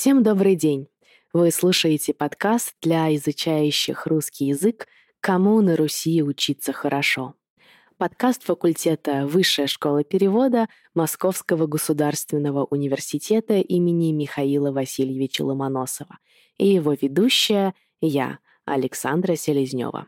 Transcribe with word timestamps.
Всем 0.00 0.22
добрый 0.22 0.54
день! 0.56 0.88
Вы 1.34 1.50
слушаете 1.50 2.14
подкаст 2.14 2.74
для 2.80 3.14
изучающих 3.16 4.06
русский 4.06 4.46
язык 4.46 4.88
«Кому 5.20 5.60
на 5.60 5.76
Руси 5.76 6.22
учиться 6.22 6.72
хорошо». 6.72 7.34
Подкаст 7.98 8.42
факультета 8.42 9.26
Высшая 9.26 9.66
школа 9.66 10.02
перевода 10.02 10.68
Московского 10.94 11.66
государственного 11.66 12.64
университета 12.64 13.58
имени 13.58 14.12
Михаила 14.12 14.72
Васильевича 14.72 15.42
Ломоносова 15.42 16.16
и 16.56 16.68
его 16.68 16.94
ведущая 16.94 17.74
я, 18.00 18.38
Александра 18.64 19.36
Селезнева. 19.36 20.06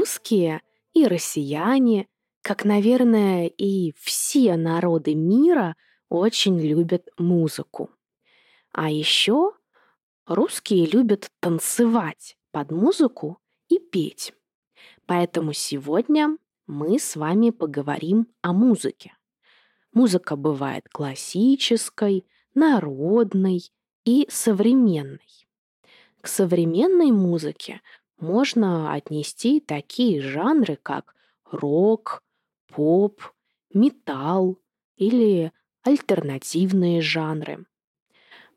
Русские 0.00 0.62
и 0.94 1.06
россияне, 1.06 2.08
как, 2.40 2.64
наверное, 2.64 3.48
и 3.48 3.92
все 3.98 4.56
народы 4.56 5.14
мира, 5.14 5.76
очень 6.08 6.58
любят 6.58 7.10
музыку. 7.18 7.90
А 8.72 8.88
еще 8.88 9.52
русские 10.24 10.86
любят 10.86 11.30
танцевать 11.40 12.38
под 12.50 12.70
музыку 12.70 13.42
и 13.68 13.78
петь. 13.78 14.32
Поэтому 15.04 15.52
сегодня 15.52 16.38
мы 16.66 16.98
с 16.98 17.14
вами 17.14 17.50
поговорим 17.50 18.26
о 18.40 18.54
музыке. 18.54 19.12
Музыка 19.92 20.34
бывает 20.36 20.88
классической, 20.90 22.24
народной 22.54 23.70
и 24.06 24.26
современной. 24.30 25.46
К 26.22 26.26
современной 26.26 27.10
музыке 27.12 27.82
можно 28.20 28.92
отнести 28.92 29.60
такие 29.60 30.20
жанры, 30.20 30.76
как 30.82 31.14
рок, 31.50 32.22
поп, 32.68 33.22
металл 33.72 34.58
или 34.96 35.52
альтернативные 35.82 37.00
жанры. 37.00 37.66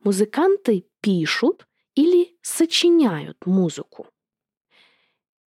Музыканты 0.04 0.86
пишут 1.02 1.68
или 1.96 2.36
сочиняют 2.42 3.46
музыку. 3.46 4.08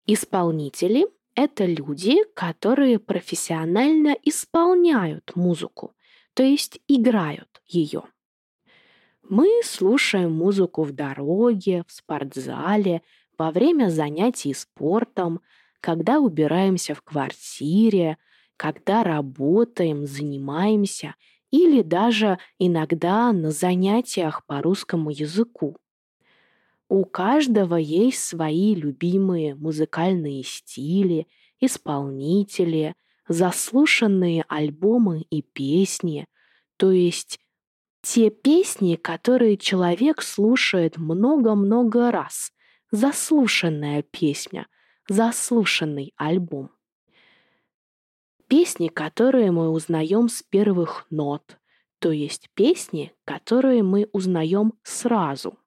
Исполнители— 0.06 1.06
это 1.36 1.66
люди, 1.66 2.24
которые 2.34 2.98
профессионально 2.98 4.18
исполняют 4.24 5.36
музыку, 5.36 5.94
то 6.34 6.42
есть 6.42 6.82
играют 6.88 7.62
ее. 7.68 8.04
Мы 9.22 9.62
слушаем 9.64 10.32
музыку 10.32 10.82
в 10.82 10.92
дороге, 10.92 11.84
в 11.88 11.92
спортзале, 11.92 13.04
во 13.40 13.52
время 13.52 13.90
занятий 13.90 14.54
спортом, 14.54 15.40
когда 15.80 16.20
убираемся 16.20 16.94
в 16.94 17.02
квартире, 17.02 18.18
когда 18.58 19.04
работаем, 19.04 20.06
занимаемся 20.06 21.16
или 21.50 21.82
даже 21.82 22.38
иногда 22.60 23.32
на 23.32 23.52
занятиях 23.52 24.46
по 24.46 24.62
русскому 24.62 25.10
языку. 25.10 25.78
У 26.90 27.06
каждого 27.06 27.76
есть 27.76 28.22
свои 28.22 28.76
любимые 28.76 29.56
музыкальные 29.56 30.44
стили, 30.44 31.28
исполнители, 31.62 32.96
заслушанные 33.28 34.44
альбомы 34.50 35.22
и 35.30 35.42
песни, 35.42 36.28
то 36.78 36.92
есть 36.92 37.40
те 38.02 38.32
песни, 38.32 38.96
которые 38.96 39.58
человек 39.58 40.22
слушает 40.22 40.98
много-много 40.98 42.12
раз, 42.12 42.52
заслушанная 42.92 44.02
песня, 44.02 44.68
заслушанный 45.08 46.14
альбом. 46.18 46.72
Песни, 48.48 48.88
которые 48.88 49.52
мы 49.52 49.70
узнаем 49.70 50.28
с 50.28 50.42
первых 50.42 51.06
нот, 51.10 51.60
то 52.00 52.12
есть 52.12 52.50
песни, 52.54 53.14
которые 53.26 53.84
мы 53.84 54.10
узнаем 54.12 54.74
сразу. 54.84 55.58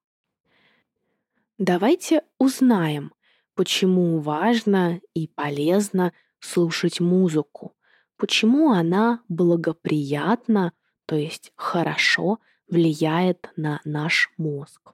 Давайте 1.57 2.23
узнаем, 2.39 3.13
почему 3.55 4.19
важно 4.19 4.99
и 5.13 5.27
полезно 5.27 6.11
слушать 6.39 6.99
музыку, 6.99 7.75
почему 8.17 8.71
она 8.71 9.21
благоприятно, 9.29 10.73
то 11.05 11.15
есть 11.15 11.53
хорошо 11.55 12.39
влияет 12.67 13.51
на 13.55 13.79
наш 13.85 14.29
мозг. 14.37 14.93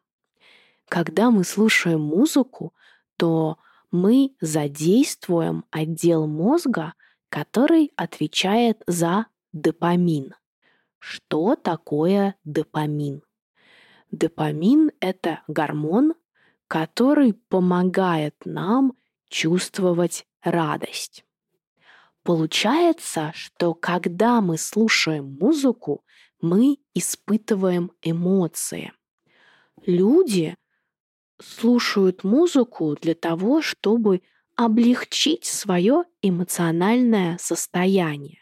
Когда 0.89 1.29
мы 1.29 1.43
слушаем 1.43 2.01
музыку, 2.01 2.73
то 3.15 3.59
мы 3.91 4.35
задействуем 4.41 5.63
отдел 5.69 6.25
мозга, 6.25 6.95
который 7.29 7.91
отвечает 7.95 8.81
за 8.87 9.27
допамин. 9.53 10.33
Что 10.97 11.55
такое 11.55 12.35
допамин? 12.43 13.21
Допамин– 14.09 14.91
это 14.99 15.43
гормон, 15.47 16.15
который 16.67 17.33
помогает 17.33 18.35
нам 18.45 18.93
чувствовать 19.29 20.25
радость. 20.41 21.23
Получается, 22.23 23.31
что 23.35 23.75
когда 23.75 24.41
мы 24.41 24.57
слушаем 24.57 25.37
музыку, 25.39 26.03
мы 26.41 26.79
испытываем 26.95 27.91
эмоции. 28.01 28.91
Люди 29.85 30.57
слушают 31.41 32.23
музыку 32.23 32.95
для 33.01 33.15
того, 33.15 33.61
чтобы 33.61 34.21
облегчить 34.55 35.45
свое 35.45 36.03
эмоциональное 36.21 37.37
состояние, 37.39 38.39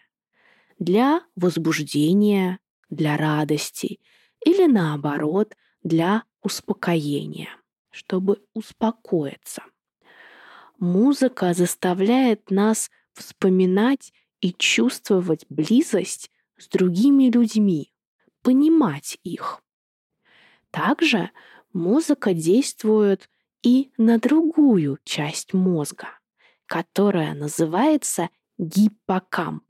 для 0.80 1.22
возбуждения, 1.36 2.60
для 2.90 3.18
радости 3.18 4.00
или 4.44 4.66
наоборот, 4.66 5.56
для 5.84 6.24
успокоения, 6.42 7.50
чтобы 7.92 8.42
успокоиться. 8.54 9.64
Музыка 10.80 11.54
заставляет 11.54 12.52
нас 12.52 12.90
вспоминать 13.14 14.14
и 14.42 14.54
чувствовать 14.54 15.46
близость 15.50 16.32
с 16.58 16.68
другими 16.68 17.30
людьми, 17.30 17.94
понимать 18.42 19.20
их. 19.24 19.62
Также 20.72 21.32
музыка 21.78 22.34
действует 22.34 23.30
и 23.64 23.92
на 23.98 24.20
другую 24.20 25.00
часть 25.04 25.54
мозга, 25.54 26.10
которая 26.66 27.34
называется 27.34 28.30
гиппокамп. 28.58 29.64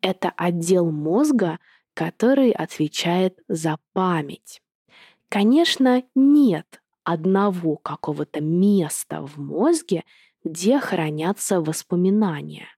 Это 0.00 0.32
отдел 0.36 0.90
мозга, 0.90 1.58
который 1.94 2.50
отвечает 2.50 3.38
за 3.48 3.78
память. 3.92 4.62
Конечно, 5.28 6.02
нет 6.14 6.80
одного 7.04 7.76
какого-то 7.76 8.40
места 8.40 9.22
в 9.22 9.38
мозге, 9.38 10.04
где 10.44 10.78
хранятся 10.78 11.60
воспоминания. 11.60 12.68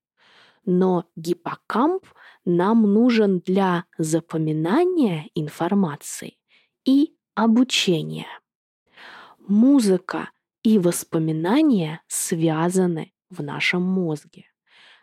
Но 0.64 1.04
гиппокамп 1.16 2.04
нам 2.44 2.82
нужен 2.92 3.40
для 3.40 3.84
запоминания 3.98 5.28
информации 5.34 6.38
и 6.84 7.14
обучения. 7.34 8.39
Музыка 9.50 10.30
и 10.62 10.78
воспоминания 10.78 12.02
связаны 12.06 13.12
в 13.30 13.42
нашем 13.42 13.82
мозге. 13.82 14.44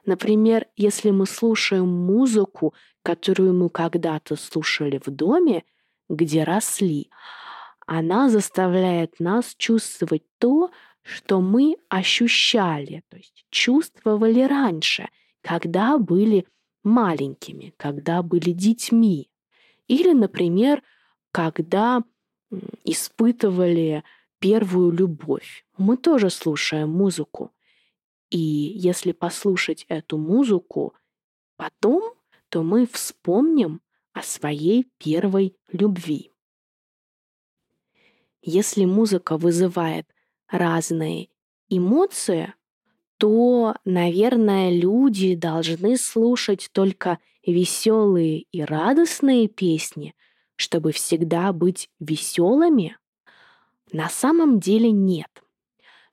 Например, 0.05 0.65
если 0.77 1.11
мы 1.11 1.25
слушаем 1.25 1.89
музыку, 1.89 2.73
которую 3.03 3.53
мы 3.53 3.69
когда-то 3.69 4.37
слушали 4.37 5.01
в 5.05 5.09
доме, 5.09 5.65
где 6.07 6.45
росли, 6.45 7.09
она 7.87 8.29
заставляет 8.29 9.19
нас 9.19 9.53
чувствовать 9.57 10.23
то, 10.37 10.71
что 11.01 11.41
мы 11.41 11.75
ощущали, 11.89 13.03
то 13.09 13.17
есть 13.17 13.45
чувствовали 13.49 14.43
раньше, 14.43 15.09
когда 15.41 15.97
были 15.97 16.47
маленькими, 16.85 17.73
когда 17.75 18.23
были 18.23 18.51
детьми. 18.51 19.29
Или, 19.89 20.13
например, 20.13 20.83
когда 21.33 22.01
испытывали 22.85 24.05
первую 24.39 24.91
любовь. 24.91 25.65
Мы 25.77 25.97
тоже 25.97 26.29
слушаем 26.29 26.89
музыку. 26.89 27.51
И 28.29 28.37
если 28.37 29.11
послушать 29.11 29.85
эту 29.87 30.17
музыку 30.17 30.93
потом, 31.55 32.13
то 32.49 32.63
мы 32.63 32.85
вспомним 32.85 33.81
о 34.13 34.21
своей 34.21 34.87
первой 34.97 35.55
любви. 35.71 36.31
Если 38.41 38.85
музыка 38.85 39.37
вызывает 39.37 40.07
разные 40.47 41.29
эмоции, 41.69 42.53
то, 43.17 43.75
наверное, 43.83 44.71
люди 44.71 45.35
должны 45.35 45.97
слушать 45.97 46.69
только 46.71 47.19
веселые 47.45 48.41
и 48.51 48.61
радостные 48.61 49.47
песни– 49.47 50.15
чтобы 50.57 50.91
всегда 50.91 51.53
быть 51.53 51.89
веселыми? 51.99 52.97
На 53.91 54.09
самом 54.09 54.59
деле 54.59 54.91
нет. 54.91 55.43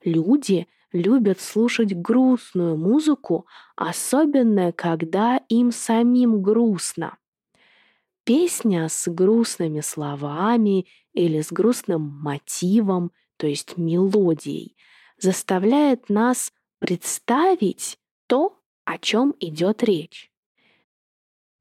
люди 0.05 0.69
любят 0.93 1.41
слушать 1.41 1.93
грустную 1.93 2.77
музыку, 2.77 3.47
особенно 3.75 4.71
когда 4.71 5.39
им 5.49 5.73
самим 5.73 6.41
грустно. 6.41 7.19
Песня 8.23 8.89
с 8.89 9.09
грустными 9.09 9.81
словами 9.81 10.87
или 11.13 11.41
с 11.41 11.51
грустным 11.51 12.03
мотивом, 12.03 13.11
то 13.37 13.49
есть 13.49 13.77
мелодией, 13.77 14.77
заставляет 15.19 16.09
нас 16.09 16.53
представить 16.79 17.99
то, 18.29 18.57
о 18.85 18.99
чем 18.99 19.35
идет 19.41 19.83
речь. 19.83 20.31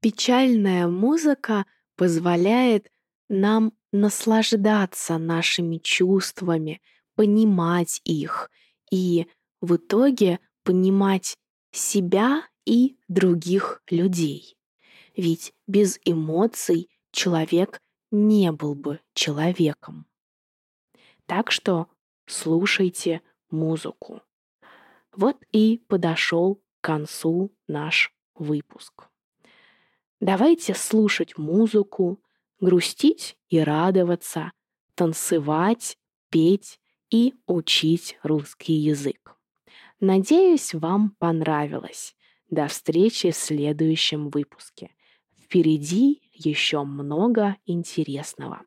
Печальная 0.00 0.86
музыка 0.86 1.66
позволяет 1.96 2.90
нам 3.28 3.72
наслаждаться 3.94 5.18
нашими 5.18 5.78
чувствами, 5.78 6.82
понимать 7.14 8.00
их 8.02 8.50
и 8.90 9.28
в 9.60 9.76
итоге 9.76 10.40
понимать 10.64 11.38
себя 11.70 12.42
и 12.64 12.98
других 13.06 13.82
людей. 13.88 14.58
Ведь 15.16 15.54
без 15.68 16.00
эмоций 16.04 16.90
человек 17.12 17.80
не 18.10 18.50
был 18.50 18.74
бы 18.74 18.98
человеком. 19.14 20.06
Так 21.26 21.52
что 21.52 21.86
слушайте 22.26 23.22
музыку. 23.50 24.22
Вот 25.12 25.36
и 25.52 25.78
подошел 25.86 26.56
к 26.56 26.60
концу 26.80 27.54
наш 27.68 28.12
выпуск. 28.34 29.08
Давайте 30.18 30.74
слушать 30.74 31.38
музыку, 31.38 32.20
грустить 32.60 33.36
и 33.48 33.58
радоваться, 33.60 34.52
танцевать, 34.94 35.96
петь 36.30 36.78
и 37.10 37.34
учить 37.46 38.18
русский 38.22 38.74
язык. 38.74 39.36
Надеюсь, 40.00 40.74
вам 40.74 41.10
понравилось. 41.18 42.14
До 42.50 42.68
встречи 42.68 43.30
в 43.30 43.36
следующем 43.36 44.28
выпуске. 44.30 44.90
Впереди 45.42 46.22
еще 46.32 46.82
много 46.82 47.56
интересного. 47.64 48.62